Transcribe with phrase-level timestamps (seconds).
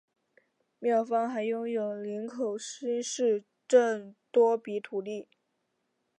[0.79, 5.27] 庙方还拥有林口新市镇多笔土地。